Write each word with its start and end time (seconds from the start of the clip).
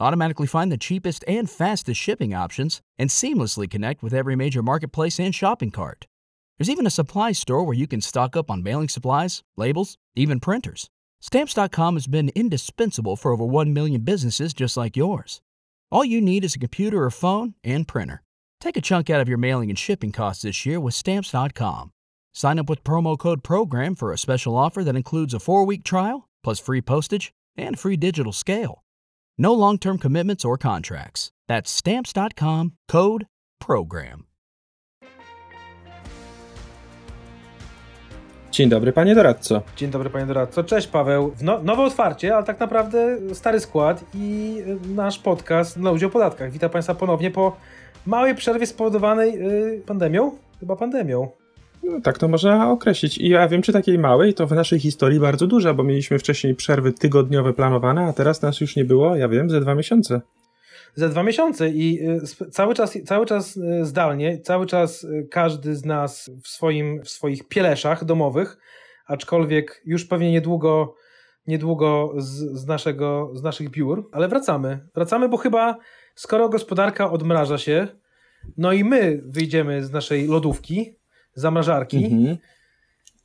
automatically 0.00 0.46
find 0.46 0.70
the 0.70 0.76
cheapest 0.76 1.24
and 1.26 1.48
fastest 1.48 2.00
shipping 2.00 2.34
options, 2.34 2.82
and 2.98 3.10
seamlessly 3.10 3.70
connect 3.70 4.02
with 4.02 4.14
every 4.14 4.36
major 4.36 4.62
marketplace 4.62 5.18
and 5.18 5.34
shopping 5.34 5.70
cart. 5.70 6.06
There's 6.58 6.70
even 6.70 6.86
a 6.86 6.90
supply 6.90 7.32
store 7.32 7.64
where 7.64 7.76
you 7.76 7.86
can 7.86 8.00
stock 8.00 8.36
up 8.36 8.50
on 8.50 8.62
mailing 8.62 8.88
supplies, 8.88 9.42
labels, 9.56 9.98
even 10.14 10.40
printers. 10.40 10.88
Stamps.com 11.20 11.96
has 11.96 12.06
been 12.06 12.30
indispensable 12.34 13.16
for 13.16 13.32
over 13.32 13.44
1 13.44 13.72
million 13.72 14.02
businesses 14.02 14.54
just 14.54 14.76
like 14.76 14.96
yours. 14.96 15.40
All 15.90 16.04
you 16.04 16.20
need 16.20 16.44
is 16.44 16.54
a 16.54 16.58
computer 16.58 17.04
or 17.04 17.10
phone 17.10 17.54
and 17.62 17.86
printer. 17.86 18.22
Take 18.60 18.76
a 18.76 18.80
chunk 18.80 19.10
out 19.10 19.20
of 19.20 19.28
your 19.28 19.38
mailing 19.38 19.70
and 19.70 19.78
shipping 19.78 20.12
costs 20.12 20.42
this 20.42 20.64
year 20.64 20.80
with 20.80 20.94
Stamps.com. 20.94 21.92
Sign 22.32 22.58
up 22.58 22.68
with 22.68 22.84
promo 22.84 23.18
code 23.18 23.42
PROGRAM 23.42 23.94
for 23.94 24.12
a 24.12 24.18
special 24.18 24.56
offer 24.56 24.84
that 24.84 24.96
includes 24.96 25.34
a 25.34 25.40
four 25.40 25.64
week 25.64 25.84
trial, 25.84 26.28
plus 26.42 26.58
free 26.58 26.80
postage 26.80 27.32
and 27.56 27.78
free 27.78 27.96
digital 27.96 28.32
scale. 28.32 28.82
No 29.38 29.52
long 29.52 29.78
term 29.78 29.98
commitments 29.98 30.44
or 30.44 30.56
contracts. 30.58 31.30
That's 31.48 31.70
Stamps.com 31.70 32.72
code 32.86 33.26
PROGRAM. 33.58 34.22
Dzień 38.50 38.68
dobry, 38.68 38.92
panie 38.92 39.14
doradco. 39.14 39.62
Dzień 39.76 39.90
dobry, 39.90 40.10
panie 40.10 40.26
doradco. 40.26 40.64
Cześć, 40.64 40.88
Paweł. 40.88 41.32
No, 41.42 41.62
nowe 41.62 41.82
otwarcie, 41.82 42.36
ale 42.36 42.44
tak 42.44 42.60
naprawdę 42.60 43.18
stary 43.34 43.60
skład 43.60 44.04
i 44.14 44.56
nasz 44.94 45.18
podcast 45.18 45.76
na 45.76 45.90
ludzie 45.90 46.06
o 46.06 46.10
podatkach. 46.10 46.50
Witam 46.50 46.70
państwa 46.70 46.94
ponownie 46.94 47.30
po 47.30 47.56
małej 48.06 48.34
przerwie 48.34 48.66
spowodowanej 48.66 49.32
yy, 49.32 49.82
pandemią. 49.86 50.38
Chyba 50.60 50.76
pandemią. 50.76 51.45
No, 51.86 52.00
tak 52.00 52.18
to 52.18 52.28
można 52.28 52.70
określić. 52.70 53.18
I 53.18 53.28
ja 53.28 53.48
wiem, 53.48 53.62
czy 53.62 53.72
takiej 53.72 53.98
małej, 53.98 54.34
to 54.34 54.46
w 54.46 54.52
naszej 54.52 54.80
historii 54.80 55.20
bardzo 55.20 55.46
duża, 55.46 55.74
bo 55.74 55.84
mieliśmy 55.84 56.18
wcześniej 56.18 56.54
przerwy 56.54 56.92
tygodniowe 56.92 57.52
planowane, 57.52 58.04
a 58.04 58.12
teraz 58.12 58.42
nas 58.42 58.60
już 58.60 58.76
nie 58.76 58.84
było, 58.84 59.16
ja 59.16 59.28
wiem, 59.28 59.50
ze 59.50 59.60
dwa 59.60 59.74
miesiące. 59.74 60.20
Ze 60.94 61.08
dwa 61.08 61.22
miesiące 61.22 61.70
i 61.70 62.08
y, 62.08 62.50
cały 62.50 62.74
czas, 62.74 62.98
cały 63.04 63.26
czas 63.26 63.56
y, 63.56 63.84
zdalnie, 63.84 64.40
cały 64.40 64.66
czas 64.66 65.04
y, 65.04 65.28
każdy 65.30 65.76
z 65.76 65.84
nas 65.84 66.30
w, 66.42 66.48
swoim, 66.48 67.02
w 67.02 67.08
swoich 67.08 67.48
pieleszach 67.48 68.04
domowych, 68.04 68.58
aczkolwiek 69.06 69.82
już 69.84 70.04
pewnie 70.04 70.32
niedługo, 70.32 70.94
niedługo 71.46 72.12
z, 72.16 72.26
z, 72.60 72.66
naszego, 72.66 73.30
z 73.34 73.42
naszych 73.42 73.70
biur, 73.70 74.08
ale 74.12 74.28
wracamy. 74.28 74.86
Wracamy, 74.94 75.28
bo 75.28 75.36
chyba 75.36 75.78
skoro 76.14 76.48
gospodarka 76.48 77.10
odmraża 77.10 77.58
się, 77.58 77.88
no 78.56 78.72
i 78.72 78.84
my 78.84 79.22
wyjdziemy 79.24 79.84
z 79.84 79.90
naszej 79.90 80.26
lodówki, 80.26 80.96
zamrażarki 81.36 82.04
mhm. 82.04 82.36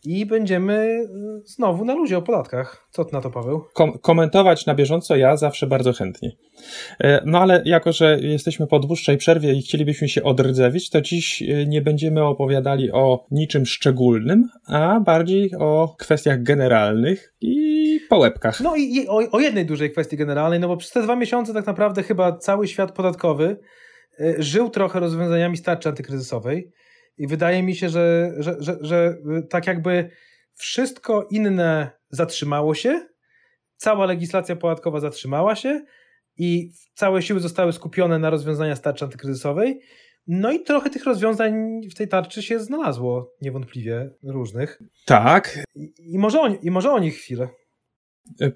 i 0.06 0.26
będziemy 0.26 0.74
y, 0.74 1.08
znowu 1.46 1.86
na 1.86 1.94
luzie 1.94 2.18
o 2.18 2.22
podatkach. 2.22 2.88
Co 2.92 3.06
ty 3.06 3.14
na 3.14 3.22
to, 3.22 3.32
Paweł? 3.32 3.62
Kom 3.74 4.00
komentować 4.00 4.66
na 4.66 4.76
bieżąco 4.76 5.16
ja 5.16 5.38
zawsze 5.38 5.68
bardzo 5.68 5.94
chętnie. 5.94 6.32
E, 7.00 7.22
no 7.26 7.40
ale 7.40 7.62
jako, 7.66 7.92
że 7.92 8.20
jesteśmy 8.20 8.68
po 8.68 8.80
dłuższej 8.80 9.18
przerwie 9.18 9.54
i 9.54 9.62
chcielibyśmy 9.62 10.10
się 10.10 10.24
odrdzewić, 10.24 10.90
to 10.90 11.02
dziś 11.02 11.42
e, 11.42 11.66
nie 11.66 11.82
będziemy 11.82 12.24
opowiadali 12.24 12.92
o 12.92 13.26
niczym 13.32 13.66
szczególnym, 13.66 14.50
a 14.68 15.00
bardziej 15.00 15.52
o 15.60 15.96
kwestiach 16.00 16.44
generalnych 16.44 17.34
i 17.42 18.00
po 18.10 18.18
łebkach. 18.18 18.62
No 18.62 18.76
i, 18.76 18.96
i 18.96 19.08
o, 19.08 19.32
o 19.32 19.40
jednej 19.40 19.66
dużej 19.66 19.92
kwestii 19.92 20.18
generalnej, 20.18 20.60
no 20.60 20.68
bo 20.68 20.78
przez 20.78 20.92
te 20.92 21.02
dwa 21.02 21.16
miesiące 21.16 21.54
tak 21.54 21.68
naprawdę 21.68 22.04
chyba 22.04 22.38
cały 22.38 22.68
świat 22.68 22.92
podatkowy 22.92 23.58
e, 24.20 24.36
żył 24.44 24.70
trochę 24.70 25.00
rozwiązaniami 25.00 25.58
starczy 25.58 25.90
antykryzysowej 25.90 26.72
i 27.18 27.28
wydaje 27.28 27.64
mi 27.64 27.76
się, 27.76 27.90
że, 27.90 28.34
że, 28.38 28.56
że, 28.60 28.78
że 28.82 29.18
tak 29.50 29.68
jakby 29.68 30.10
wszystko 30.54 31.28
inne 31.32 31.92
zatrzymało 32.10 32.76
się, 32.76 33.08
cała 33.78 34.06
legislacja 34.06 34.56
podatkowa 34.56 35.00
zatrzymała 35.00 35.56
się 35.56 35.82
i 36.38 36.72
całe 36.94 37.22
siły 37.22 37.40
zostały 37.40 37.74
skupione 37.74 38.20
na 38.20 38.30
rozwiązaniach 38.30 38.80
tarczy 38.80 39.06
antykryzysowej. 39.06 39.80
No 40.28 40.52
i 40.52 40.64
trochę 40.64 40.90
tych 40.90 41.04
rozwiązań 41.04 41.82
w 41.92 41.96
tej 41.96 42.08
tarczy 42.08 42.44
się 42.44 42.60
znalazło, 42.60 43.34
niewątpliwie 43.42 44.10
różnych. 44.24 44.82
Tak. 45.06 45.60
I, 45.76 45.94
i 45.98 46.18
może, 46.20 46.42
o, 46.42 46.48
i 46.48 46.72
może 46.72 46.92
o 46.92 47.00
nich 47.00 47.16
chwilę. 47.16 47.50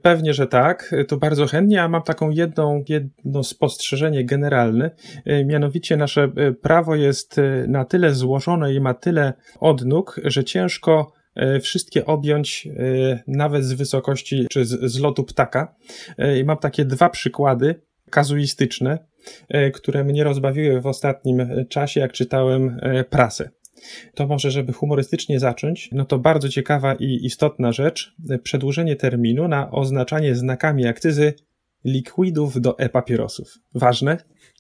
Pewnie, 0.02 0.34
że 0.34 0.48
tak. 0.48 0.96
To 1.08 1.18
bardzo 1.18 1.48
chętnie, 1.48 1.84
a 1.84 1.88
mam 1.88 2.02
taką 2.02 2.30
jedną, 2.30 2.84
jedno 2.90 3.44
spostrzeżenie 3.44 4.26
generalne. 4.26 4.92
Mianowicie 5.46 5.98
nasze 5.98 6.24
e, 6.24 6.52
prawo 6.52 6.96
jest 6.96 7.38
e, 7.38 7.66
na 7.68 7.86
tyle 7.86 8.14
złożone 8.14 8.74
i 8.74 8.80
ma 8.80 8.94
tyle 8.94 9.34
odnóg, 9.60 10.22
że 10.24 10.44
ciężko 10.44 11.12
e, 11.36 11.60
wszystkie 11.60 12.06
objąć 12.06 12.68
nawet 13.28 13.66
z 13.66 13.74
wysokości 13.74 14.48
czy 14.50 14.66
z, 14.66 14.92
z 14.92 15.00
lotu 15.00 15.24
ptaka. 15.24 15.76
I 16.40 16.44
mam 16.44 16.58
takie 16.58 16.86
dwa 16.86 17.10
przykłady 17.10 17.82
kazuistyczne, 18.10 19.00
które 19.74 20.04
mnie 20.04 20.24
rozbawiły 20.24 20.82
w 20.82 20.88
ostatnim 20.88 21.48
czasie, 21.70 22.00
jak 22.00 22.12
czytałem 22.12 22.80
prasę. 23.10 23.50
To 24.14 24.28
może, 24.28 24.52
żeby 24.52 24.74
humorystycznie 24.74 25.40
zacząć, 25.40 25.90
no 25.92 26.06
to 26.06 26.20
bardzo 26.20 26.50
ciekawa 26.50 26.94
i 26.94 27.20
istotna 27.26 27.72
rzecz, 27.72 28.16
przedłużenie 28.44 28.96
terminu 28.96 29.48
na 29.48 29.72
oznaczanie 29.72 30.36
znakami 30.36 30.88
akcyzy 30.88 31.34
likwidów 31.86 32.62
do 32.62 32.80
e-papierosów. 32.80 33.54
Ważne? 33.76 34.18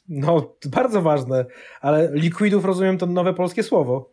No, 0.09 0.55
bardzo 0.65 1.01
ważne, 1.01 1.45
ale 1.81 2.09
likwidów 2.13 2.65
rozumiem 2.65 2.97
to 2.97 3.05
nowe 3.05 3.33
polskie 3.33 3.63
słowo. 3.63 4.09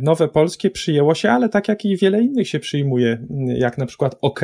Nowe 0.00 0.28
polskie 0.28 0.70
przyjęło 0.70 1.14
się, 1.14 1.30
ale 1.30 1.48
tak 1.48 1.68
jak 1.68 1.84
i 1.84 1.96
wiele 1.96 2.22
innych 2.22 2.48
się 2.48 2.58
przyjmuje, 2.58 3.26
jak 3.46 3.78
na 3.78 3.86
przykład 3.86 4.16
OK, 4.20 4.40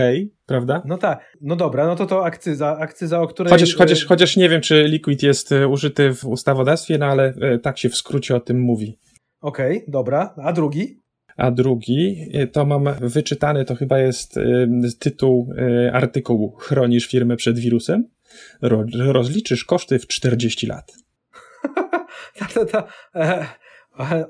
prawda? 0.47 0.83
No 0.85 0.99
tak, 0.99 1.37
no 1.41 1.57
dobra, 1.57 1.87
no 1.87 1.97
to 1.97 2.07
to 2.07 2.25
akcyza, 2.25 2.79
akcyza, 2.79 3.21
o 3.21 3.27
której... 3.27 3.53
Chociaż, 3.53 3.75
chociaż, 3.75 4.05
chociaż 4.05 4.37
nie 4.37 4.49
wiem, 4.49 4.61
czy 4.61 4.85
liquid 4.85 5.23
jest 5.23 5.53
e, 5.53 5.69
użyty 5.69 6.15
w 6.15 6.25
ustawodawstwie, 6.25 6.99
no 6.99 7.07
ale 7.07 7.35
e, 7.41 7.59
tak 7.59 7.79
się 7.79 7.89
w 7.89 7.97
skrócie 7.97 8.37
o 8.37 8.41
tym 8.41 8.61
mówi. 8.61 8.99
Okej, 9.43 9.77
okay, 9.77 9.91
dobra. 9.91 10.35
A 10.37 10.53
drugi? 10.53 10.99
A 11.37 11.51
drugi 11.51 12.31
y, 12.35 12.47
to 12.47 12.67
mam 12.67 12.85
wyczytany, 13.01 13.65
to 13.65 13.75
chyba 13.75 13.99
jest 13.99 14.37
y, 14.37 14.69
tytuł 14.99 15.55
y, 15.59 15.93
artykułu 15.93 16.57
Chronisz 16.57 17.09
firmę 17.09 17.37
przed 17.37 17.59
wirusem? 17.59 18.09
rozliczysz 19.13 19.65
koszty 19.65 19.99
w 19.99 20.07
40 20.07 20.67
lat. 20.67 20.93
E, 23.15 23.47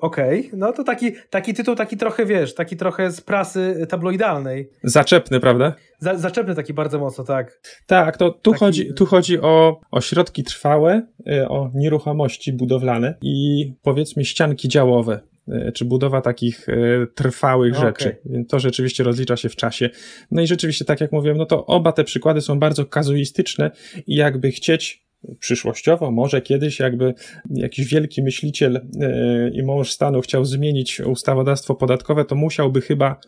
okej, 0.01 0.47
okay. 0.47 0.59
no 0.59 0.73
to 0.73 0.85
taki, 0.85 1.13
taki 1.31 1.55
tytuł, 1.55 1.75
taki 1.75 1.97
trochę 1.97 2.27
wiesz, 2.27 2.55
taki 2.55 2.77
trochę 2.77 3.11
z 3.11 3.21
prasy 3.21 3.87
tabloidalnej. 3.89 4.71
Zaczepny, 4.83 5.41
prawda? 5.41 5.75
Za, 5.99 6.19
zaczepny 6.19 6.55
taki 6.55 6.75
bardzo 6.75 6.99
mocno, 6.99 7.25
tak. 7.25 7.61
Tak, 7.87 8.17
to 8.17 8.31
tu, 8.31 8.51
taki... 8.51 8.61
chodzi, 8.61 8.95
tu 8.95 9.07
chodzi 9.07 9.41
o, 9.41 9.81
o 9.91 10.01
środki 10.01 10.45
trwałe, 10.45 11.03
e, 11.27 11.49
o 11.49 11.71
nieruchomości 11.75 12.53
budowlane 12.53 13.15
i 13.23 13.73
powiedzmy 13.83 14.25
ścianki 14.25 14.69
działowe 14.69 15.21
e, 15.49 15.73
czy 15.73 15.85
budowa 15.85 16.21
takich 16.21 16.69
e, 16.69 16.73
trwałych 17.15 17.79
okay. 17.79 17.87
rzeczy. 17.87 18.17
Więc 18.25 18.49
to 18.49 18.59
rzeczywiście 18.59 19.05
rozlicza 19.05 19.37
się 19.37 19.49
w 19.49 19.57
czasie. 19.57 19.91
No 20.31 20.43
i 20.43 20.47
rzeczywiście, 20.47 20.85
tak 20.85 21.01
jak 21.01 21.13
mówiłem, 21.13 21.37
no 21.39 21.47
to 21.47 21.67
oba 21.67 21.93
te 21.93 22.05
przykłady 22.05 22.41
są 22.41 22.59
bardzo 22.59 22.87
kazuistyczne 22.87 23.71
i 24.07 24.17
jakby 24.17 24.51
chcieć 24.51 25.03
przyszłościowo, 25.39 26.11
może 26.11 26.41
kiedyś 26.41 26.81
jakby 26.81 27.15
jakiś 27.51 27.89
wielki 27.89 28.23
myśliciel 28.23 28.77
e, 28.77 29.51
i 29.51 29.63
mąż 29.63 29.93
stanu 29.93 30.21
chciał 30.21 30.45
zmienić 30.45 31.01
ustawodawstwo 31.01 31.75
podatkowe, 31.75 32.25
to 32.25 32.35
musiałby 32.35 32.81
chyba 32.81 33.21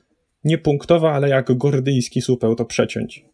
nie 0.44 0.58
punktowo, 0.58 1.12
ale 1.12 1.28
jak 1.28 1.56
gordyjski 1.56 2.20
supeł 2.20 2.54
to 2.54 2.64
przeciąć. 2.64 3.24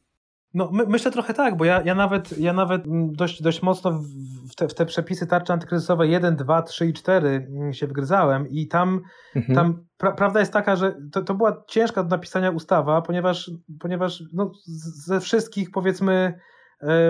No, 0.54 0.70
my, 0.72 0.86
myślę 0.86 1.10
trochę 1.10 1.34
tak, 1.34 1.56
bo 1.56 1.64
ja, 1.64 1.82
ja 1.84 1.94
nawet, 1.94 2.38
ja 2.38 2.52
nawet 2.52 2.82
dość, 3.12 3.42
dość 3.42 3.62
mocno 3.62 4.02
w 4.50 4.54
te, 4.54 4.68
w 4.68 4.74
te 4.74 4.86
przepisy 4.86 5.26
tarczy 5.26 5.52
antykryzysowe 5.52 6.08
1, 6.08 6.36
2, 6.36 6.62
3 6.62 6.86
i 6.86 6.92
4 6.92 7.48
się 7.72 7.86
wgryzałem 7.86 8.48
i 8.48 8.68
tam, 8.68 9.00
mhm. 9.36 9.54
tam 9.54 9.84
pra, 9.98 10.12
prawda 10.12 10.40
jest 10.40 10.52
taka, 10.52 10.76
że 10.76 10.94
to, 11.12 11.22
to 11.22 11.34
była 11.34 11.64
ciężka 11.68 12.02
do 12.02 12.08
napisania 12.08 12.50
ustawa, 12.50 13.02
ponieważ, 13.02 13.50
ponieważ 13.80 14.22
no, 14.32 14.52
ze 15.06 15.20
wszystkich 15.20 15.70
powiedzmy 15.70 16.34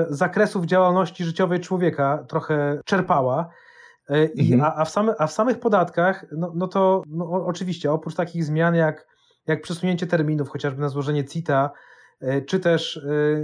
zakresów 0.08 0.64
działalności 0.64 1.25
życiowej 1.25 1.61
człowieka 1.61 2.25
trochę 2.28 2.81
czerpała. 2.84 3.49
E, 4.08 4.25
I, 4.25 4.52
mhm. 4.52 4.72
a, 4.72 4.81
a, 4.81 4.84
w 4.84 4.90
same, 4.90 5.14
a 5.19 5.26
w 5.26 5.32
samych 5.32 5.61
podatkach, 5.61 6.26
no, 6.32 6.52
no 6.55 6.69
to 6.69 7.02
no, 7.08 7.46
oczywiście 7.46 7.93
oprócz 7.93 8.14
takich 8.14 8.44
zmian 8.44 8.75
jak, 8.75 9.06
jak 9.46 9.62
przesunięcie 9.62 10.06
terminów, 10.06 10.49
chociażby 10.49 10.81
na 10.81 10.88
złożenie 10.88 11.25
CIT-a, 11.25 11.70
czy 12.46 12.61
też 12.61 13.00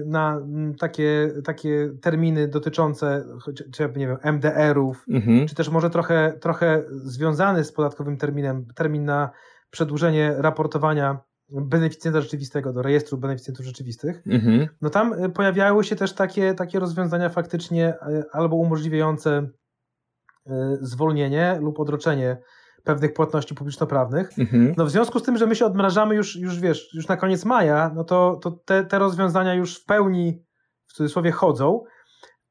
na 0.06 0.40
takie, 0.78 1.32
takie 1.44 1.90
terminy 2.02 2.48
dotyczące 2.48 3.24
chociażby, 3.40 4.00
nie 4.00 4.06
wiem, 4.06 4.18
MDR-ów, 4.22 5.04
mhm. 5.08 5.48
czy 5.48 5.54
też 5.54 5.68
może 5.68 5.90
trochę, 5.90 6.32
trochę 6.40 6.82
związany 6.88 7.64
z 7.64 7.72
podatkowym 7.72 8.16
terminem, 8.16 8.66
termin 8.74 9.04
na 9.04 9.30
przedłużenie 9.70 10.34
raportowania 10.38 11.18
beneficjenta 11.48 12.20
rzeczywistego 12.20 12.72
do 12.72 12.82
rejestru 12.82 13.18
beneficjentów 13.18 13.66
rzeczywistych, 13.66 14.22
mhm. 14.26 14.68
no 14.80 14.90
tam 14.90 15.32
pojawiały 15.32 15.84
się 15.84 15.96
też 15.96 16.12
takie, 16.12 16.54
takie 16.54 16.78
rozwiązania 16.78 17.28
faktycznie 17.28 17.94
albo 18.32 18.56
umożliwiające 18.56 19.48
zwolnienie 20.80 21.58
lub 21.60 21.80
odroczenie 21.80 22.38
pewnych 22.84 23.14
płatności 23.14 23.54
publiczno-prawnych. 23.54 24.38
Mhm. 24.38 24.74
No 24.76 24.84
w 24.84 24.90
związku 24.90 25.18
z 25.18 25.22
tym, 25.22 25.36
że 25.36 25.46
my 25.46 25.56
się 25.56 25.66
odmrażamy 25.66 26.14
już, 26.14 26.36
już 26.36 26.60
wiesz, 26.60 26.94
już 26.94 27.08
na 27.08 27.16
koniec 27.16 27.44
maja, 27.44 27.90
no 27.94 28.04
to, 28.04 28.38
to 28.42 28.50
te, 28.50 28.84
te 28.84 28.98
rozwiązania 28.98 29.54
już 29.54 29.82
w 29.82 29.84
pełni 29.84 30.44
w 30.86 30.92
cudzysłowie 30.92 31.30
chodzą, 31.30 31.84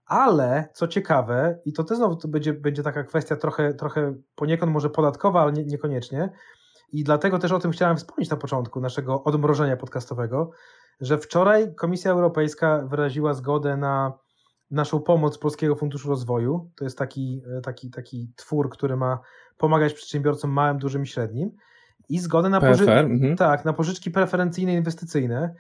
ale 0.06 0.70
co 0.74 0.88
ciekawe, 0.88 1.60
i 1.66 1.74
to 1.74 1.84
też 1.84 1.98
znowu 1.98 2.16
to 2.16 2.28
będzie, 2.28 2.54
będzie 2.54 2.84
taka 2.84 3.04
kwestia 3.04 3.36
trochę, 3.36 3.74
trochę 3.74 4.16
poniekąd 4.36 4.72
może 4.72 4.90
podatkowa, 4.90 5.42
ale 5.42 5.54
nie, 5.54 5.66
niekoniecznie, 5.66 6.30
i 6.92 7.04
dlatego 7.04 7.40
też 7.40 7.52
o 7.52 7.60
tym 7.60 7.72
chciałem 7.72 7.98
wspomnieć 7.98 8.30
na 8.30 8.38
początku 8.38 8.82
naszego 8.82 9.24
odmrożenia 9.24 9.78
podcastowego, 9.78 10.52
że 11.02 11.18
wczoraj 11.18 11.76
Komisja 11.76 12.12
Europejska 12.12 12.82
wyraziła 12.90 13.34
zgodę 13.34 13.78
na 13.78 14.14
naszą 14.72 15.00
pomoc 15.00 15.38
Polskiego 15.38 15.76
Funduszu 15.76 16.10
Rozwoju. 16.10 16.72
To 16.76 16.84
jest 16.84 16.98
taki, 16.98 17.42
taki, 17.64 17.92
taki 17.92 18.32
twór, 18.36 18.70
który 18.70 18.98
ma 18.98 19.20
pomagać 19.58 19.94
przedsiębiorcom 19.94 20.52
małym, 20.52 20.78
dużym 20.78 21.04
i 21.04 21.08
średnim 21.08 21.52
i 22.10 22.20
zgodę 22.20 22.50
na, 22.50 22.62
poży 22.62 22.92
mhm. 22.92 23.36
tak, 23.36 23.66
na 23.66 23.74
pożyczki 23.74 24.12
preferencyjne 24.12 24.74
inwestycyjne. 24.74 25.56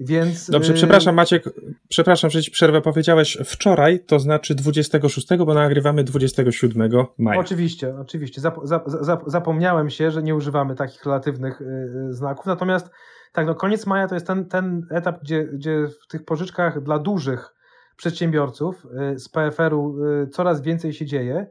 Więc, 0.00 0.50
Dobrze, 0.50 0.72
y, 0.72 0.76
przepraszam 0.76 1.14
Maciek, 1.14 1.44
przepraszam, 1.88 2.30
że 2.30 2.42
ci 2.42 2.50
przerwę. 2.50 2.80
Powiedziałeś 2.80 3.38
wczoraj, 3.44 4.00
to 4.04 4.18
znaczy 4.18 4.54
26, 4.54 5.28
bo 5.46 5.54
nagrywamy 5.54 6.04
27 6.04 6.90
maja. 7.18 7.40
Oczywiście, 7.40 7.94
oczywiście. 7.98 8.40
Zap, 8.40 8.56
zap, 8.62 8.84
zap, 8.88 9.22
zapomniałem 9.26 9.90
się, 9.90 10.10
że 10.10 10.22
nie 10.22 10.34
używamy 10.34 10.74
takich 10.74 11.04
relatywnych 11.04 11.60
y, 11.60 11.66
znaków. 12.10 12.46
Natomiast 12.46 12.90
tak, 13.32 13.46
no 13.46 13.54
koniec 13.54 13.86
maja 13.86 14.08
to 14.08 14.14
jest 14.14 14.26
ten, 14.26 14.48
ten 14.48 14.86
etap, 14.90 15.20
gdzie, 15.22 15.44
gdzie 15.44 15.86
w 16.04 16.06
tych 16.06 16.24
pożyczkach 16.24 16.82
dla 16.82 16.98
dużych 16.98 17.54
przedsiębiorców 17.96 18.86
y, 19.14 19.18
z 19.18 19.28
PFR-u 19.28 19.96
coraz 20.32 20.62
więcej 20.62 20.92
się 20.92 21.06
dzieje. 21.06 21.46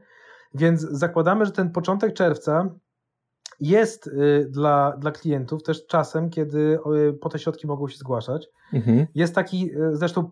Więc 0.53 0.81
zakładamy, 0.81 1.45
że 1.45 1.51
ten 1.51 1.71
początek 1.71 2.13
czerwca 2.13 2.69
jest 3.59 4.07
y, 4.07 4.47
dla, 4.49 4.97
dla 4.97 5.11
klientów 5.11 5.63
też 5.63 5.87
czasem, 5.87 6.29
kiedy 6.29 6.79
y, 7.09 7.13
po 7.13 7.29
te 7.29 7.39
środki 7.39 7.67
mogą 7.67 7.87
się 7.87 7.97
zgłaszać. 7.97 8.47
Mhm. 8.73 9.07
Jest 9.15 9.35
taki, 9.35 9.75
y, 9.75 9.95
zresztą 9.95 10.31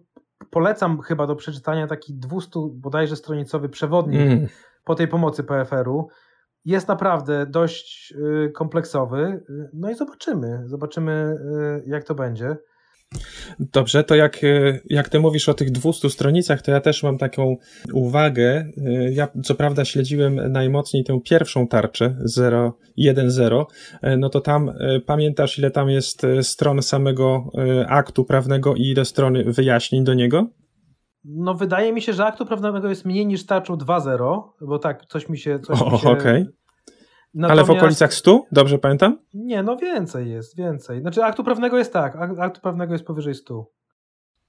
polecam 0.50 1.02
chyba 1.02 1.28
do 1.28 1.36
przeczytania 1.36 1.88
taki 1.88 2.14
200 2.14 2.60
bodajże 2.74 3.16
stronicowy 3.16 3.70
przewodnik 3.70 4.22
mm. 4.22 4.48
po 4.84 4.96
tej 4.96 5.08
pomocy 5.08 5.44
PFR-u. 5.44 6.08
Jest 6.66 6.88
naprawdę 6.88 7.46
dość 7.46 8.14
kompleksowy. 8.54 9.44
No 9.74 9.90
i 9.90 9.96
zobaczymy. 9.96 10.62
Zobaczymy, 10.66 11.38
jak 11.86 12.04
to 12.04 12.16
będzie. 12.16 12.58
Dobrze, 13.60 14.04
to 14.04 14.16
jak, 14.16 14.44
e, 14.44 14.80
jak 14.90 15.10
ty 15.10 15.20
mówisz 15.20 15.50
o 15.50 15.54
tych 15.54 15.72
200 15.72 16.10
stronicach, 16.10 16.62
to 16.62 16.72
ja 16.72 16.82
też 16.82 17.04
mam 17.04 17.18
taką 17.18 17.58
uwagę. 17.94 18.72
E, 18.86 19.14
ja 19.14 19.28
co 19.44 19.56
prawda 19.56 19.86
śledziłem 19.86 20.52
najmocniej 20.52 21.04
tę 21.04 21.20
pierwszą 21.24 21.68
tarczę 21.68 22.18
0.1.0, 22.38 23.66
e, 24.02 24.18
no 24.18 24.30
to 24.30 24.42
tam 24.42 24.72
pamiętasz 25.06 25.60
ile 25.60 25.72
tam 25.72 25.90
jest 25.90 26.22
stron 26.42 26.82
samego 26.82 27.52
aktu 27.88 28.26
prawnego 28.26 28.76
i 28.76 28.82
ile 28.82 29.06
strony 29.06 29.44
wyjaśnień 29.44 30.04
do 30.04 30.14
niego? 30.14 30.48
No 31.24 31.54
wydaje 31.54 31.94
mi 31.94 32.02
się, 32.02 32.14
że 32.14 32.26
aktu 32.26 32.46
prawnego 32.46 32.90
jest 32.90 33.06
mniej 33.06 33.28
niż 33.28 33.46
tarczą 33.46 33.76
2.0, 33.76 34.42
bo 34.62 34.80
tak, 34.80 35.06
coś 35.06 35.30
mi 35.30 35.38
się... 35.38 35.60
Coś 35.60 35.82
o. 35.82 36.12
Okay. 36.12 36.46
Natomiast... 37.38 37.70
Ale 37.70 37.78
w 37.78 37.80
okolicach 37.80 38.14
100? 38.14 38.44
Dobrze 38.52 38.78
pamiętam? 38.78 39.18
Nie, 39.34 39.64
no 39.64 39.78
więcej 39.78 40.32
jest, 40.32 40.58
więcej. 40.58 41.02
Znaczy 41.02 41.24
aktu 41.24 41.44
prawnego 41.44 41.78
jest 41.78 41.94
tak, 41.94 42.18
aktu 42.40 42.62
prawnego 42.62 42.94
jest 42.94 43.06
powyżej 43.06 43.36
100. 43.36 43.66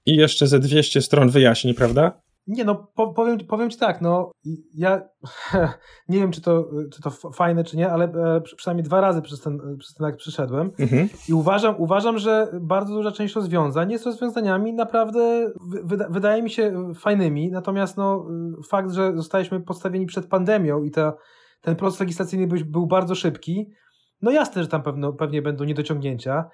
I 0.05 0.15
jeszcze 0.15 0.47
ze 0.47 0.59
200 0.59 1.01
stron 1.01 1.29
wyjaśni, 1.29 1.73
prawda? 1.73 2.21
Nie, 2.47 2.63
no 2.63 2.87
powiem, 3.15 3.37
powiem 3.37 3.69
ci 3.69 3.77
tak, 3.77 4.01
no 4.01 4.31
ja 4.73 5.01
nie 6.09 6.19
wiem, 6.19 6.31
czy 6.31 6.41
to, 6.41 6.69
czy 6.91 7.01
to 7.01 7.09
fajne, 7.11 7.63
czy 7.63 7.77
nie, 7.77 7.91
ale 7.91 8.05
e, 8.05 8.41
przynajmniej 8.41 8.83
dwa 8.83 9.01
razy 9.01 9.21
przez 9.21 9.41
ten, 9.41 9.77
przez 9.79 9.93
ten 9.93 10.07
akt 10.07 10.17
przyszedłem 10.17 10.71
mhm. 10.79 11.09
i 11.29 11.33
uważam, 11.33 11.75
uważam, 11.77 12.17
że 12.17 12.47
bardzo 12.61 12.93
duża 12.93 13.11
część 13.11 13.35
rozwiązań 13.35 13.91
jest 13.91 14.05
rozwiązaniami 14.05 14.73
naprawdę, 14.73 15.51
wydaje 16.09 16.43
mi 16.43 16.49
się, 16.49 16.93
fajnymi, 16.95 17.51
natomiast 17.51 17.97
no, 17.97 18.27
fakt, 18.69 18.91
że 18.91 19.13
zostaliśmy 19.15 19.59
postawieni 19.59 20.05
przed 20.05 20.25
pandemią 20.25 20.83
i 20.83 20.91
ta 20.91 21.13
ten 21.61 21.75
proces 21.75 21.99
legislacyjny 21.99 22.47
był, 22.47 22.65
był 22.65 22.87
bardzo 22.87 23.15
szybki. 23.15 23.69
No 24.21 24.31
jasne, 24.31 24.63
że 24.63 24.69
tam 24.69 24.83
pewno, 24.83 25.13
pewnie 25.13 25.41
będą 25.41 25.63
niedociągnięcia. 25.63 26.45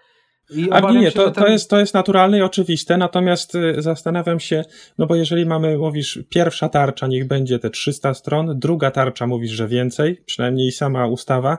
I 0.49 0.71
A 0.71 0.91
nie, 0.91 1.11
to, 1.11 1.31
ten... 1.31 1.43
to, 1.43 1.47
jest, 1.47 1.69
to 1.69 1.79
jest 1.79 1.93
naturalne 1.93 2.37
i 2.37 2.41
oczywiste, 2.41 2.97
natomiast 2.97 3.55
y, 3.55 3.75
zastanawiam 3.77 4.39
się, 4.39 4.63
no 4.97 5.05
bo 5.05 5.15
jeżeli 5.15 5.45
mamy, 5.45 5.77
mówisz, 5.77 6.19
pierwsza 6.29 6.69
tarcza, 6.69 7.07
niech 7.07 7.27
będzie 7.27 7.59
te 7.59 7.69
300 7.69 8.13
stron, 8.13 8.59
druga 8.59 8.91
tarcza, 8.91 9.27
mówisz, 9.27 9.51
że 9.51 9.67
więcej, 9.67 10.23
przynajmniej 10.25 10.71
sama 10.71 11.07
ustawa, 11.07 11.57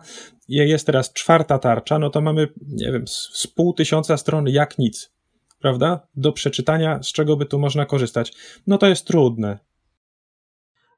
jest 0.49 0.87
teraz 0.87 1.13
czwarta 1.13 1.59
tarcza, 1.59 1.99
no 1.99 2.11
to 2.11 2.21
mamy, 2.21 2.49
nie 2.69 2.93
wiem, 2.93 3.09
z, 3.09 3.31
z 3.33 3.47
pół 3.47 3.73
tysiąca 3.73 4.17
stron 4.17 4.49
jak 4.49 4.79
nic, 4.79 5.13
prawda? 5.61 6.07
Do 6.15 6.33
przeczytania, 6.33 7.03
z 7.03 7.13
czego 7.13 7.37
by 7.37 7.47
tu 7.47 7.59
można 7.59 7.87
korzystać. 7.87 8.33
No 8.67 8.79
to 8.79 8.87
jest 8.87 9.07
trudne 9.07 9.59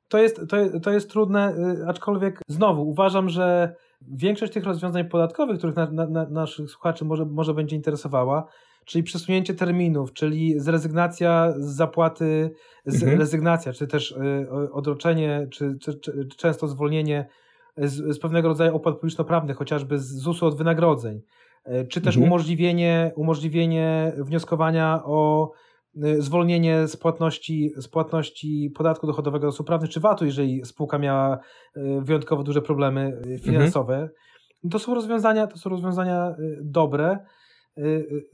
to 0.09 0.19
jest, 0.19 0.41
to, 0.49 0.81
to 0.81 0.91
jest 0.91 1.11
trudne, 1.11 1.55
y, 1.83 1.87
aczkolwiek 1.87 2.41
znowu 2.49 2.89
uważam, 2.89 3.29
że 3.29 3.75
większość 4.03 4.53
tych 4.53 4.65
rozwiązań 4.65 5.09
podatkowych, 5.09 5.59
których 5.59 5.77
na, 5.77 5.91
na, 5.91 6.07
na 6.07 6.29
naszych 6.29 6.71
słuchaczy 6.71 7.05
może, 7.05 7.25
może 7.25 7.55
będzie 7.55 7.77
interesowała, 7.77 8.47
czyli 8.85 9.05
przesunięcie 9.05 9.55
terminów, 9.55 10.13
czyli 10.13 10.61
zrezygnacja 10.61 11.53
z 11.59 11.67
zapłaty, 11.67 12.51
z, 12.87 13.03
mhm. 13.03 13.19
rezygnacja, 13.19 13.73
czy 13.73 13.87
też 13.87 14.11
y, 14.11 14.73
odroczenie, 14.73 15.47
czy, 15.51 15.79
czy, 15.81 15.95
czy, 15.95 16.29
często 16.37 16.69
zwolnienie 16.69 17.29
z, 17.77 18.17
z, 18.17 18.19
pewnego 18.19 18.49
rodzaju 18.49 18.77
opłat 18.77 18.95
publiczno-prawnych, 18.95 19.57
chociażby 19.57 19.99
z 19.99 20.19
ZUS-u 20.19 20.47
od 20.47 20.59
wynagrodzeń, 20.59 21.21
y, 21.67 21.87
czy 21.87 22.01
też 22.01 22.17
mhm. 22.17 22.33
umożliwienie, 22.33 23.13
umożliwienie 23.17 24.13
wnioskowania 24.17 25.03
o 25.05 25.51
zwolnienie 26.19 26.89
z 26.89 26.97
płatności, 26.97 27.73
z 27.77 27.89
płatności 27.89 28.71
podatku 28.77 29.07
dochodowego 29.07 29.47
od 29.47 29.55
osób 29.55 29.67
prawnych 29.67 29.91
czy 29.91 30.01
VAT-u, 30.01 30.25
jeżeli 30.25 30.65
spółka 30.65 30.99
miała 30.99 31.39
y, 31.77 32.01
wyjątkowo 32.03 32.43
duże 32.43 32.63
problemy 32.63 33.21
y, 33.27 33.39
finansowe. 33.39 33.95
Mhm. 33.95 34.11
To 34.71 34.79
są 34.79 34.95
rozwiązania, 34.95 35.47
to 35.47 35.57
są 35.57 35.71
rozwiązania 35.71 36.35
dobre, 36.63 37.19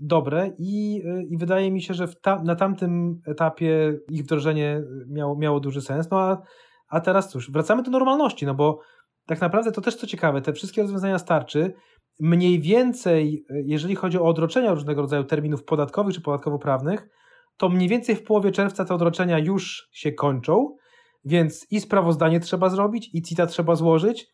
dobre 0.00 0.50
i, 0.58 1.02
i 1.28 1.38
wydaje 1.38 1.70
mi 1.70 1.82
się, 1.82 1.94
że 1.94 2.08
ta, 2.22 2.42
na 2.42 2.56
tamtym 2.56 3.20
etapie 3.26 3.98
ich 4.10 4.22
wdrożenie 4.22 4.82
miało, 5.08 5.36
miało 5.38 5.60
duży 5.60 5.80
sens. 5.80 6.10
No 6.10 6.20
a, 6.20 6.42
a 6.88 7.00
teraz 7.00 7.30
cóż, 7.30 7.50
wracamy 7.50 7.82
do 7.82 7.90
normalności, 7.90 8.46
no 8.46 8.54
bo 8.54 8.80
tak 9.26 9.40
naprawdę 9.40 9.72
to 9.72 9.80
też 9.80 9.96
co 9.96 10.06
ciekawe, 10.06 10.42
te 10.42 10.52
wszystkie 10.52 10.82
rozwiązania 10.82 11.18
starczy, 11.18 11.74
mniej 12.20 12.60
więcej, 12.60 13.44
jeżeli 13.64 13.94
chodzi 13.94 14.18
o 14.18 14.24
odroczenia 14.24 14.74
różnego 14.74 15.00
rodzaju 15.02 15.24
terminów 15.24 15.64
podatkowych 15.64 16.14
czy 16.14 16.20
podatkowo-prawnych, 16.20 17.08
to 17.56 17.68
mniej 17.68 17.88
więcej 17.88 18.16
w 18.16 18.22
połowie 18.22 18.52
czerwca 18.52 18.84
te 18.84 18.94
odroczenia 18.94 19.38
już 19.38 19.88
się 19.92 20.12
kończą, 20.12 20.76
więc 21.24 21.66
i 21.70 21.80
sprawozdanie 21.80 22.40
trzeba 22.40 22.68
zrobić, 22.68 23.10
i 23.12 23.22
CITA 23.22 23.46
trzeba 23.46 23.74
złożyć, 23.74 24.26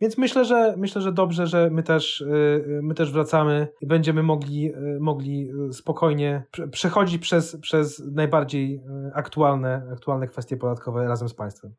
więc 0.00 0.18
myślę, 0.18 0.44
że 0.44 0.74
myślę, 0.76 1.02
że 1.02 1.12
dobrze, 1.12 1.46
że 1.46 1.70
my 1.70 1.82
też, 1.82 2.20
y, 2.20 2.24
y, 2.26 2.80
my 2.82 2.94
też 2.94 3.12
wracamy 3.12 3.68
i 3.80 3.86
będziemy 3.86 4.22
mogli, 4.22 4.72
y, 4.74 5.00
mogli 5.00 5.50
spokojnie 5.72 6.42
przechodzić 6.70 7.22
przez, 7.22 7.56
przez 7.60 8.02
najbardziej 8.12 8.82
aktualne, 9.14 9.82
aktualne 9.92 10.28
kwestie 10.28 10.56
podatkowe 10.56 11.08
razem 11.08 11.28
z 11.28 11.34
państwem. 11.34 11.74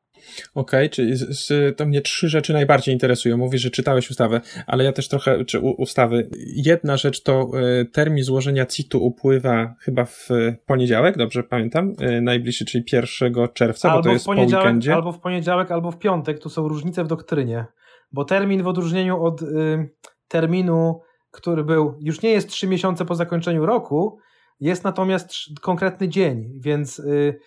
Okej, 0.55 0.79
okay, 0.79 0.89
czyli 0.89 1.15
z, 1.15 1.47
z, 1.47 1.77
to 1.77 1.85
mnie 1.85 2.01
trzy 2.01 2.29
rzeczy 2.29 2.53
najbardziej 2.53 2.93
interesują. 2.93 3.37
Mówisz, 3.37 3.61
że 3.61 3.69
czytałeś 3.69 4.09
ustawę, 4.09 4.41
ale 4.67 4.83
ja 4.83 4.91
też 4.91 5.07
trochę, 5.07 5.45
czy 5.45 5.59
u, 5.59 5.69
ustawy. 5.69 6.29
Jedna 6.55 6.97
rzecz 6.97 7.23
to 7.23 7.51
termin 7.91 8.23
złożenia 8.23 8.65
CIT-u 8.65 9.05
upływa 9.05 9.75
chyba 9.79 10.05
w 10.05 10.29
poniedziałek, 10.65 11.17
dobrze 11.17 11.43
pamiętam, 11.43 11.93
najbliższy, 12.21 12.65
czyli 12.65 12.83
1 12.93 13.33
czerwca, 13.53 13.89
albo 13.89 13.99
bo 13.99 14.03
to 14.03 14.11
jest 14.11 14.25
w 14.25 14.27
poniedziałek, 14.27 14.63
po 14.63 14.67
weekendzie. 14.67 14.93
Albo 14.93 15.11
w 15.11 15.19
poniedziałek, 15.19 15.71
albo 15.71 15.91
w 15.91 15.97
piątek, 15.99 16.39
tu 16.39 16.49
są 16.49 16.67
różnice 16.67 17.03
w 17.03 17.07
doktrynie 17.07 17.65
bo 18.11 18.25
termin 18.25 18.63
w 18.63 18.67
odróżnieniu 18.67 19.23
od 19.23 19.41
y, 19.41 19.89
terminu, 20.27 21.01
który 21.31 21.63
był, 21.63 21.97
już 22.01 22.21
nie 22.21 22.29
jest 22.29 22.49
trzy 22.49 22.67
miesiące 22.67 23.05
po 23.05 23.15
zakończeniu 23.15 23.65
roku, 23.65 24.19
jest 24.59 24.83
natomiast 24.83 25.33
konkretny 25.61 26.09
dzień, 26.09 26.51
więc 26.59 26.99
y, 26.99 27.39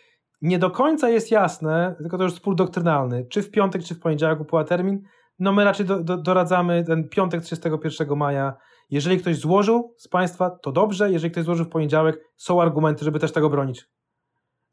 nie 0.43 0.59
do 0.59 0.71
końca 0.71 1.09
jest 1.09 1.31
jasne, 1.31 1.95
tylko 1.99 2.19
to 2.19 2.25
już 2.25 2.35
spór 2.35 2.57
doktrynalny, 2.57 3.27
czy 3.31 3.43
w 3.43 3.51
piątek, 3.51 3.85
czy 3.85 3.95
w 3.95 4.01
poniedziałek 4.01 4.41
upływa 4.41 4.65
termin. 4.65 5.03
No 5.39 5.53
my 5.53 5.65
raczej 5.65 5.87
do, 5.87 6.03
do, 6.03 6.17
doradzamy 6.17 6.85
ten 6.85 7.09
piątek 7.09 7.43
31 7.43 8.17
maja 8.17 8.55
Jeżeli 8.91 9.19
ktoś 9.19 9.37
złożył 9.37 9.95
z 9.99 10.09
Państwa, 10.09 10.51
to 10.51 10.73
dobrze. 10.73 11.13
Jeżeli 11.13 11.31
ktoś 11.31 11.45
złożył 11.45 11.65
w 11.65 11.69
poniedziałek, 11.69 12.21
są 12.37 12.63
argumenty, 12.63 13.05
żeby 13.05 13.19
też 13.19 13.33
tego 13.33 13.51
bronić. 13.51 13.81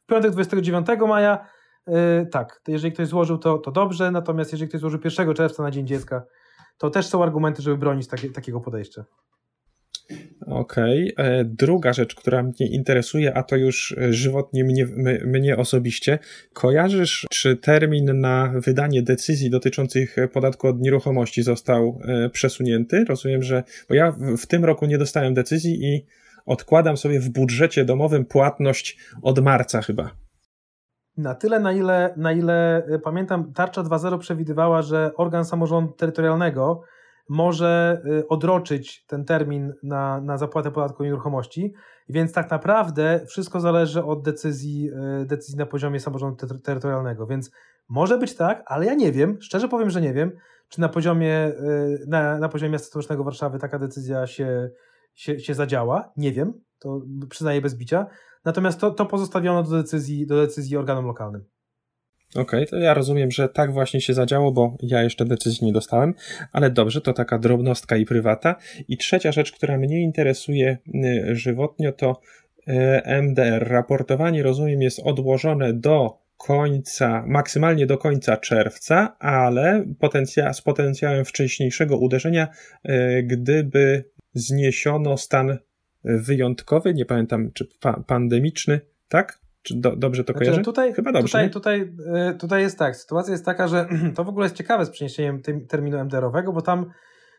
W 0.03 0.05
piątek 0.10 0.31
29 0.31 0.88
maja, 1.08 1.46
tak, 2.31 2.62
jeżeli 2.67 2.93
ktoś 2.93 3.08
złożył, 3.08 3.38
to, 3.38 3.58
to 3.58 3.72
dobrze. 3.72 4.12
Natomiast 4.12 4.51
jeżeli 4.51 4.69
ktoś 4.69 4.81
złożył 4.81 5.00
1 5.05 5.34
czerwca 5.34 5.63
na 5.63 5.72
Dzień 5.72 5.88
Dziecka, 5.88 6.24
to 6.77 6.89
też 6.89 7.05
są 7.05 7.24
argumenty, 7.24 7.62
żeby 7.62 7.77
bronić 7.77 8.08
takie, 8.08 8.29
takiego 8.29 8.60
podejścia. 8.60 9.05
Okej. 10.46 11.13
Okay. 11.13 11.46
Druga 11.46 11.93
rzecz, 11.93 12.15
która 12.15 12.43
mnie 12.43 12.67
interesuje, 12.72 13.38
a 13.38 13.43
to 13.43 13.55
już 13.55 13.96
e, 13.98 14.13
żywotnie 14.13 14.63
mnie, 14.63 14.88
mnie 15.25 15.58
osobiście. 15.58 16.19
Kojarzysz, 16.53 17.27
czy 17.29 17.58
termin 17.58 18.19
na 18.19 18.53
wydanie 18.55 19.03
decyzji 19.03 19.50
dotyczących 19.50 20.15
podatku 20.34 20.67
od 20.67 20.79
nieruchomości 20.79 21.43
został 21.43 22.00
e, 22.03 22.29
przesunięty? 22.29 23.05
Rozumiem, 23.05 23.43
że. 23.43 23.63
Bo 23.89 23.96
ja 23.96 24.15
w 24.38 24.46
tym 24.46 24.65
roku 24.65 24.86
nie 24.86 24.98
dostałem 24.98 25.34
decyzji 25.34 25.84
i 25.84 26.05
odkładam 26.46 26.98
sobie 26.98 27.19
w 27.19 27.29
budżecie 27.29 27.86
domowym 27.86 28.25
płatność 28.25 28.98
od 29.22 29.39
marca 29.39 29.81
chyba. 29.81 30.28
Na 31.19 31.35
tyle, 31.35 31.59
na 31.59 31.71
ile, 31.71 32.13
na 32.17 32.31
ile 32.31 32.85
e, 32.85 32.99
pamiętam, 32.99 33.53
tarcza 33.53 33.83
2.0 33.83 34.17
przewidywała, 34.17 34.81
że 34.81 35.11
organ 35.17 35.45
samorządu 35.45 35.93
terytorialnego 35.93 36.81
może 37.29 38.01
y, 38.05 38.27
odroczyć 38.27 39.05
ten 39.05 39.25
termin 39.25 39.73
na, 39.83 40.21
na 40.21 40.38
zapłatę 40.38 40.71
podatku 40.71 41.03
nieruchomości, 41.03 41.73
więc 42.09 42.33
tak 42.33 42.51
naprawdę 42.51 43.25
wszystko 43.27 43.59
zależy 43.59 44.03
od 44.03 44.21
decyzji, 44.21 44.89
y, 45.21 45.25
decyzji 45.25 45.57
na 45.57 45.65
poziomie 45.65 45.99
samorządu 45.99 46.47
terytorialnego, 46.63 47.27
więc 47.27 47.51
może 47.89 48.17
być 48.17 48.35
tak, 48.35 48.63
ale 48.65 48.85
ja 48.85 48.93
nie 48.93 49.11
wiem, 49.11 49.38
szczerze 49.41 49.67
powiem, 49.67 49.89
że 49.89 50.01
nie 50.01 50.13
wiem, 50.13 50.31
czy 50.69 50.81
na 50.81 50.89
poziomie, 50.89 51.51
na, 52.07 52.38
na 52.38 52.49
poziomie 52.49 52.71
miasta 52.71 52.88
stołecznego 52.88 53.23
Warszawy 53.23 53.59
taka 53.59 53.79
decyzja 53.79 54.27
się, 54.27 54.69
się, 55.13 55.39
się 55.39 55.53
zadziała, 55.53 56.11
nie 56.17 56.31
wiem, 56.31 56.53
to 56.79 57.01
przyznaję 57.29 57.61
bez 57.61 57.75
bicia, 57.75 58.05
natomiast 58.46 58.79
to, 58.79 58.91
to 58.91 59.05
pozostawiono 59.05 59.63
do 59.63 59.77
decyzji, 59.77 60.27
do 60.27 60.36
decyzji 60.36 60.77
organom 60.77 61.05
lokalnym. 61.05 61.46
Okej, 62.36 62.43
okay, 62.43 62.65
to 62.65 62.77
ja 62.77 62.93
rozumiem, 62.93 63.31
że 63.31 63.50
tak 63.50 63.74
właśnie 63.74 64.01
się 64.01 64.13
zadziało, 64.13 64.51
bo 64.51 64.77
ja 64.81 65.03
jeszcze 65.03 65.25
decyzji 65.25 65.65
nie 65.65 65.74
dostałem, 65.74 66.13
ale 66.51 66.69
dobrze, 66.69 67.01
to 67.01 67.13
taka 67.13 67.39
drobnostka 67.39 67.98
i 67.98 68.05
prywata. 68.05 68.55
I 68.88 68.98
trzecia 68.98 69.31
rzecz, 69.31 69.51
która 69.51 69.77
mnie 69.77 70.01
interesuje 70.01 70.77
y, 70.96 71.36
żywotnio, 71.36 71.91
to 71.91 72.22
y, 72.67 72.74
MDR. 73.05 73.67
Raportowanie, 73.67 74.43
rozumiem, 74.43 74.81
jest 74.81 75.00
odłożone 75.00 75.74
do 75.74 76.19
końca, 76.38 77.24
maksymalnie 77.27 77.86
do 77.86 77.98
końca 77.98 78.38
czerwca, 78.38 79.15
ale 79.19 79.86
potencja, 80.00 80.53
z 80.53 80.62
potencjałem 80.62 81.25
wcześniejszego 81.25 81.98
uderzenia, 81.98 82.48
y, 82.89 83.24
gdyby 83.24 84.03
zniesiono 84.34 85.17
stan 85.17 85.58
wyjątkowy, 86.03 86.94
nie 86.94 87.06
pamiętam, 87.06 87.51
czy 87.53 87.68
pa 87.79 88.03
pandemiczny, 88.08 88.82
tak? 89.08 89.39
Czy 89.62 89.75
do, 89.75 89.96
dobrze 89.96 90.24
to 90.24 90.34
znaczy, 90.34 90.46
kojarzę? 90.46 90.63
Tutaj, 90.63 90.94
Chyba 90.94 91.12
dobrze. 91.12 91.27
Tutaj, 91.27 91.50
tutaj, 91.50 91.94
e, 92.29 92.34
tutaj 92.34 92.62
jest 92.62 92.79
tak. 92.79 92.96
Sytuacja 92.96 93.32
jest 93.32 93.46
taka, 93.46 93.68
że 93.68 93.88
to 94.15 94.24
w 94.24 94.29
ogóle 94.29 94.46
jest 94.46 94.56
ciekawe 94.56 94.86
z 94.86 94.89
przeniesieniem 94.89 95.41
terminu 95.68 95.98
MDR-owego, 95.98 96.53
bo 96.53 96.62
tam 96.62 96.91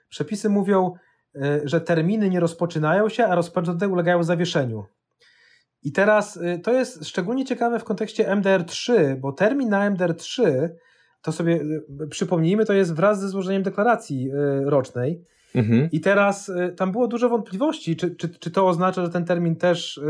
przepisy 0.09 0.49
mówią, 0.49 0.95
e, 1.35 1.61
że 1.64 1.81
terminy 1.81 2.31
nie 2.31 2.40
rozpoczynają 2.40 3.09
się, 3.09 3.25
a 3.25 3.35
rozpoczęte 3.35 3.88
ulegają 3.88 4.23
zawieszeniu. 4.23 4.85
I 5.83 5.93
teraz 5.93 6.37
e, 6.37 6.59
to 6.59 6.73
jest 6.73 7.05
szczególnie 7.05 7.45
ciekawe 7.45 7.79
w 7.79 7.85
kontekście 7.85 8.25
MDR3, 8.25 9.17
bo 9.17 9.33
termin 9.33 9.69
na 9.69 9.90
MDR3, 9.90 10.69
to 11.23 11.33
sobie 11.33 11.61
przypomnijmy, 12.11 12.64
to 12.64 12.73
jest 12.73 12.95
wraz 12.95 13.21
ze 13.21 13.29
złożeniem 13.29 13.62
deklaracji 13.62 14.31
rocznej. 14.64 15.25
Mhm. 15.54 15.88
I 15.92 16.00
teraz 16.00 16.52
tam 16.76 16.92
było 16.92 17.09
dużo 17.09 17.28
wątpliwości, 17.28 17.97
czy, 17.97 18.16
czy, 18.16 18.28
czy 18.28 18.50
to 18.50 18.69
oznacza, 18.69 19.04
że 19.04 19.11
ten 19.11 19.25
termin 19.25 19.57
też 19.57 20.00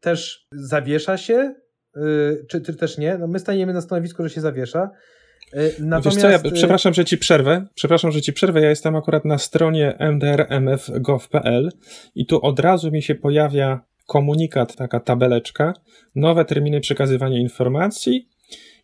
też 0.00 0.46
zawiesza 0.52 1.16
się, 1.16 1.54
y, 1.96 2.46
czy, 2.48 2.60
czy 2.60 2.74
też 2.74 2.98
nie. 2.98 3.18
No 3.18 3.26
my 3.26 3.38
stajemy 3.38 3.72
na 3.72 3.80
stanowisku, 3.80 4.22
że 4.22 4.30
się 4.30 4.40
zawiesza. 4.40 4.90
Natomiast... 5.78 6.04
Wiesz 6.04 6.22
co, 6.22 6.30
ja, 6.30 6.38
y, 6.38 6.52
przepraszam, 6.52 6.94
że 6.94 7.04
ci 7.04 7.18
przerwę. 7.18 7.66
Przepraszam, 7.74 8.12
że 8.12 8.22
ci 8.22 8.32
przerwę. 8.32 8.60
Ja 8.60 8.68
jestem 8.68 8.96
akurat 8.96 9.24
na 9.24 9.38
stronie 9.38 9.96
mdrmf.gov.pl 10.00 11.70
i 12.14 12.26
tu 12.26 12.40
od 12.42 12.60
razu 12.60 12.90
mi 12.90 13.02
się 13.02 13.14
pojawia 13.14 13.80
komunikat, 14.06 14.76
taka 14.76 15.00
tabeleczka, 15.00 15.74
nowe 16.14 16.44
terminy 16.44 16.80
przekazywania 16.80 17.38
informacji. 17.38 18.28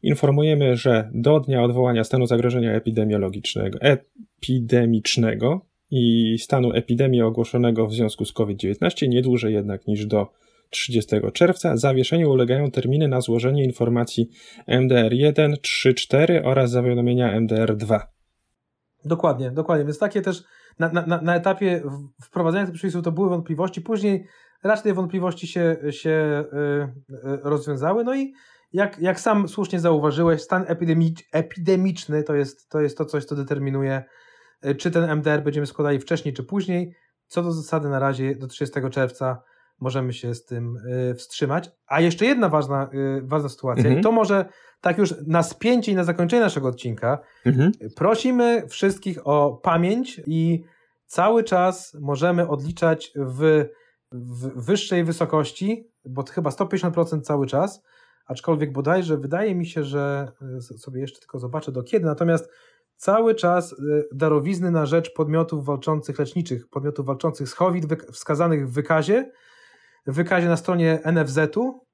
Informujemy, 0.03 0.77
że 0.77 1.11
do 1.15 1.41
dnia 1.41 1.63
odwołania 1.63 2.05
stanu 2.05 2.27
zagrożenia 2.27 2.73
epidemiologicznego, 2.73 3.79
epidemicznego 3.81 5.67
i 5.91 6.37
stanu 6.39 6.73
epidemii 6.73 7.23
ogłoszonego 7.23 7.87
w 7.87 7.95
związku 7.95 8.25
z 8.25 8.33
COVID-19, 8.33 9.09
nie 9.09 9.23
dłużej 9.23 9.55
jednak 9.55 9.87
niż 9.87 10.07
do 10.07 10.33
30 10.71 11.17
czerwca. 11.33 11.77
Zawieszeniu 11.77 12.31
ulegają 12.31 12.71
terminy 12.71 13.09
na 13.09 13.21
złożenie 13.21 13.65
informacji 13.65 14.31
MDR1, 14.69 15.57
3, 15.63 15.95
4 15.95 16.45
oraz 16.45 16.71
zawiadomienia 16.71 17.41
MDR2. 17.41 18.01
Dokładnie, 19.05 19.51
dokładnie. 19.51 19.85
Więc 19.85 19.99
takie 19.99 20.23
też 20.23 20.43
na, 20.79 20.93
na, 20.93 21.23
na 21.23 21.37
etapie 21.37 21.83
wprowadzenia 22.23 22.67
tych 22.67 22.75
przepisów 22.75 23.05
to 23.05 23.13
były 23.13 23.29
wątpliwości. 23.29 23.81
Później 23.81 24.27
raczej 24.65 24.95
wątpliwości 24.95 25.47
się, 25.47 25.77
się 25.91 26.45
yy, 26.53 27.39
rozwiązały. 27.43 28.05
No 28.05 28.17
i 28.17 28.33
jak, 28.73 28.99
jak 28.99 29.21
sam 29.21 29.49
słusznie 29.49 29.81
zauważyłeś, 29.81 30.43
stan 30.43 30.65
epidemicz, 30.69 31.23
epidemiczny 31.33 32.23
to 32.23 32.35
jest, 32.35 32.69
to 32.69 32.81
jest 32.81 32.99
to 32.99 33.05
coś, 33.05 33.25
co 33.25 33.37
determinuje, 33.37 33.99
y, 33.99 34.05
czy 34.79 34.91
ten 34.91 35.11
MDR 35.11 35.43
będziemy 35.43 35.67
składali 35.67 35.99
wcześniej, 35.99 36.35
czy 36.35 36.43
później. 36.43 36.95
Co 37.27 37.43
do 37.43 37.53
zasady 37.53 37.89
na 37.89 37.99
razie 37.99 38.35
do 38.35 38.47
30 38.47 38.81
czerwca 38.91 39.43
możemy 39.81 40.13
się 40.13 40.35
z 40.35 40.45
tym 40.45 40.77
y, 40.77 41.15
wstrzymać. 41.15 41.71
A 41.87 42.01
jeszcze 42.01 42.27
jedna 42.27 42.49
ważna, 42.49 42.91
y, 42.95 43.23
ważna 43.25 43.49
sytuacja, 43.49 43.85
mhm. 43.85 44.01
i 44.01 44.03
to 44.03 44.13
może 44.13 44.45
tak 44.81 44.99
już 44.99 45.15
na 45.27 45.43
spięcie 45.43 45.93
i 45.93 45.95
na 45.95 46.05
zakończenie 46.05 46.43
naszego 46.43 46.69
odcinka. 46.69 47.19
Mhm. 47.47 47.73
Prosimy 47.97 48.69
wszystkich 48.69 49.27
o 49.27 49.61
pamięć 49.63 50.21
i 50.27 50.65
cały 51.07 51.45
czas 51.45 51.97
możemy 52.01 52.49
odliczać 52.49 53.13
w, 53.17 53.65
w 54.13 54.65
wyższej 54.65 55.05
wysokości, 55.05 55.91
bo 56.05 56.25
chyba 56.25 56.51
150% 56.51 57.21
cały 57.21 57.47
czas, 57.47 57.83
aczkolwiek 58.27 58.73
bodajże 58.73 59.17
wydaje 59.17 59.55
mi 59.55 59.67
się, 59.67 59.85
że 59.85 60.33
sobie 60.61 61.01
jeszcze 61.01 61.21
tylko 61.21 61.39
zobaczę 61.39 61.73
do 61.73 61.83
kiedy, 61.83 62.07
natomiast 62.07 62.51
cały 62.97 63.35
czas 63.35 63.75
darowizny 64.13 64.71
na 64.71 64.87
rzecz 64.87 65.13
podmiotów 65.13 65.65
walczących 65.65 66.19
leczniczych, 66.19 66.69
podmiotów 66.69 67.07
walczących 67.07 67.49
z 67.49 67.55
COVID 67.55 67.85
wskazanych 68.13 68.69
w 68.69 68.73
wykazie 68.73 69.31
w 70.07 70.15
wykazie 70.15 70.49
na 70.49 70.57
stronie 70.57 70.99
NFZ-u 71.05 71.87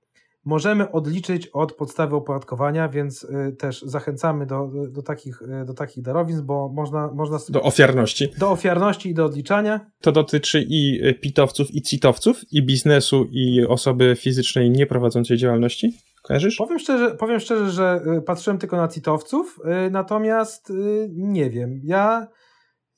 możemy 0.45 0.93
odliczyć 0.93 1.47
od 1.47 1.73
podstawy 1.73 2.17
opodatkowania, 2.17 2.89
więc 2.89 3.25
y, 3.25 3.57
też 3.59 3.83
zachęcamy 3.83 4.47
do, 4.47 4.71
do, 4.91 5.03
takich, 5.03 5.43
y, 5.43 5.65
do 5.67 5.75
takich 5.75 6.03
darowizn, 6.03 6.43
bo 6.43 6.69
można, 6.69 7.11
można... 7.15 7.39
Do 7.49 7.63
ofiarności. 7.63 8.29
Do 8.39 8.51
ofiarności 8.51 9.09
i 9.11 9.15
do 9.15 9.25
odliczania. 9.25 9.91
To 10.01 10.13
dotyczy 10.13 10.67
i 10.69 11.07
y, 11.07 11.15
pitowców, 11.15 11.75
i 11.75 11.83
citowców, 11.83 12.53
i 12.53 12.63
biznesu, 12.63 13.29
i 13.31 13.67
osoby 13.67 14.17
fizycznej 14.17 14.71
nieprowadzącej 14.71 15.37
działalności? 15.37 15.99
Kojarzysz? 16.23 16.57
Powiem 16.57 16.79
szczerze, 16.79 17.11
powiem 17.11 17.41
szczerze, 17.41 17.71
że 17.71 18.01
patrzyłem 18.27 18.59
tylko 18.59 18.77
na 18.77 18.89
citowców, 18.89 19.61
natomiast 19.91 20.73
nie 21.09 21.51
wiem. 21.51 21.81
Ja 21.85 22.29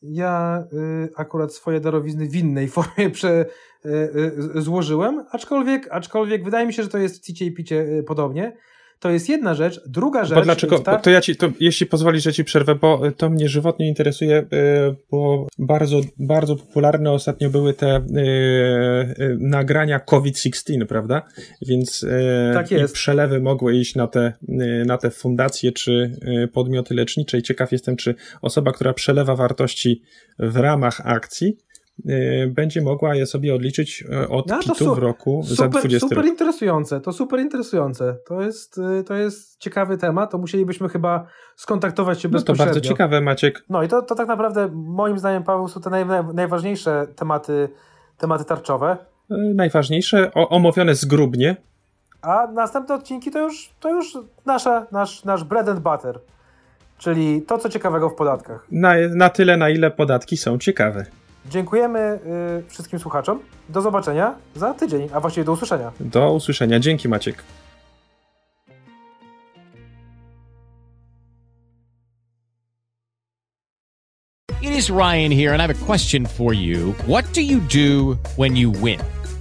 ja 0.04 0.64
y, 0.72 1.08
akurat 1.16 1.54
swoje 1.54 1.80
darowizny 1.80 2.28
w 2.28 2.36
innej 2.36 2.68
formie 2.78 3.10
prze, 3.10 3.46
y, 3.84 3.88
y, 4.56 4.62
złożyłem, 4.62 5.24
aczkolwiek, 5.30 5.88
aczkolwiek 5.90 6.44
wydaje 6.44 6.66
mi 6.66 6.72
się, 6.72 6.82
że 6.82 6.88
to 6.88 6.98
jest 6.98 7.16
w 7.16 7.20
cicie 7.20 7.44
i 7.44 7.52
picie 7.52 7.80
y, 7.80 8.02
podobnie. 8.02 8.56
To 9.04 9.10
jest 9.10 9.28
jedna 9.28 9.54
rzecz. 9.54 9.80
Druga 9.86 10.24
rzecz. 10.24 10.38
Bo 10.38 10.42
dlaczego? 10.42 10.78
To 10.78 11.10
ja 11.10 11.20
ci, 11.20 11.36
to, 11.36 11.48
jeśli 11.60 11.86
pozwolisz, 11.86 12.24
że 12.24 12.32
ci 12.32 12.44
przerwę, 12.44 12.74
bo 12.74 13.02
to 13.16 13.30
mnie 13.30 13.48
żywotnie 13.48 13.88
interesuje, 13.88 14.38
y, 14.38 14.46
bo 15.10 15.46
bardzo, 15.58 16.00
bardzo 16.18 16.56
popularne 16.56 17.12
ostatnio 17.12 17.50
były 17.50 17.74
te 17.74 17.96
y, 17.96 19.36
nagrania 19.40 19.98
COVID-16, 19.98 20.86
prawda? 20.86 21.22
Więc 21.62 22.06
tak 22.54 22.72
i 22.72 22.76
przelewy 22.92 23.40
mogły 23.40 23.76
iść 23.76 23.94
na 23.94 24.06
te, 24.06 24.32
na 24.86 24.98
te 24.98 25.10
fundacje 25.10 25.72
czy 25.72 26.10
podmioty 26.52 26.94
lecznicze. 26.94 27.38
I 27.38 27.42
ciekaw 27.42 27.72
jestem, 27.72 27.96
czy 27.96 28.14
osoba, 28.42 28.72
która 28.72 28.92
przelewa 28.92 29.36
wartości 29.36 30.02
w 30.38 30.56
ramach 30.56 31.00
akcji, 31.04 31.56
będzie 32.48 32.82
mogła 32.82 33.14
je 33.14 33.26
sobie 33.26 33.54
odliczyć 33.54 34.04
e, 34.12 34.28
od 34.28 34.48
no, 34.48 34.58
kitu 34.58 34.94
w 34.94 34.98
roku 34.98 35.42
super, 35.44 35.56
za 35.56 35.68
20 35.68 36.08
Super 36.08 36.26
interesujące, 36.26 37.00
to 37.00 37.12
super 37.12 37.40
interesujące. 37.40 38.16
To 38.26 38.42
jest, 38.42 38.78
y, 38.78 39.04
to 39.04 39.14
jest 39.14 39.60
ciekawy 39.60 39.98
temat, 39.98 40.30
to 40.30 40.38
musielibyśmy 40.38 40.88
chyba 40.88 41.26
skontaktować 41.56 42.22
się 42.22 42.28
no 42.28 42.32
bezpośrednio. 42.32 42.64
No 42.64 42.70
to 42.70 42.74
bardzo 42.74 42.88
ciekawe, 42.88 43.20
Maciek. 43.20 43.64
No 43.68 43.82
i 43.82 43.88
to, 43.88 44.02
to 44.02 44.14
tak 44.14 44.28
naprawdę 44.28 44.68
moim 44.72 45.18
zdaniem, 45.18 45.42
Paweł, 45.42 45.68
są 45.68 45.80
te 45.80 45.90
naj, 45.90 46.04
najważniejsze 46.34 47.06
tematy, 47.16 47.68
tematy 48.18 48.44
tarczowe. 48.44 48.96
Najważniejsze, 49.54 50.30
o, 50.34 50.48
omówione 50.48 50.94
zgrubnie. 50.94 51.56
A 52.22 52.46
następne 52.46 52.94
odcinki 52.94 53.30
to 53.30 53.38
już, 53.38 53.70
to 53.80 53.90
już 53.90 54.18
nasza, 54.46 54.86
nasz, 54.92 55.24
nasz 55.24 55.44
bread 55.44 55.68
and 55.68 55.80
butter. 55.80 56.20
Czyli 56.98 57.42
to, 57.42 57.58
co 57.58 57.68
ciekawego 57.68 58.10
w 58.10 58.14
podatkach. 58.14 58.66
Na, 58.70 58.94
na 59.14 59.30
tyle, 59.30 59.56
na 59.56 59.70
ile 59.70 59.90
podatki 59.90 60.36
są 60.36 60.58
ciekawe. 60.58 61.06
Dziękujemy 61.50 62.18
y, 62.66 62.70
wszystkim 62.70 62.98
słuchaczom. 62.98 63.40
Do 63.68 63.80
zobaczenia 63.80 64.34
za 64.56 64.74
tydzień, 64.74 65.08
a 65.12 65.20
właściwie 65.20 65.44
do 65.44 65.52
usłyszenia. 65.52 65.92
Do 66.00 66.32
usłyszenia. 66.32 66.80
Dzięki 66.80 67.08
Maciek. 67.08 67.42
It 74.62 74.70
is 74.78 74.90
Ryan 74.90 75.30
here, 75.30 75.52
and 75.52 75.60
I 75.60 75.66
have 75.66 75.82
a 75.82 75.86
question 75.86 76.26
for 76.26 76.54
you. 76.54 76.94
What 77.06 77.24
do 77.34 77.40
you 77.40 77.60
do 77.60 78.16
when 78.36 78.56
you 78.56 78.72
win? 78.72 78.98